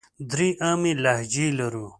[0.31, 1.85] درې عامې لهجې لرو.